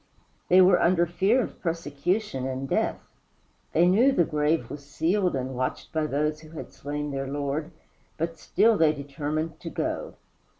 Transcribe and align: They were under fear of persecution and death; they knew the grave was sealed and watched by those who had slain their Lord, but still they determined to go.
They 0.49 0.61
were 0.61 0.81
under 0.81 1.05
fear 1.05 1.43
of 1.43 1.61
persecution 1.61 2.47
and 2.47 2.67
death; 2.67 2.97
they 3.71 3.87
knew 3.87 4.11
the 4.11 4.23
grave 4.23 4.67
was 4.67 4.83
sealed 4.83 5.35
and 5.35 5.53
watched 5.53 5.93
by 5.93 6.07
those 6.07 6.39
who 6.39 6.49
had 6.57 6.73
slain 6.73 7.11
their 7.11 7.27
Lord, 7.27 7.69
but 8.17 8.39
still 8.39 8.79
they 8.79 8.93
determined 8.93 9.59
to 9.59 9.69
go. 9.69 10.15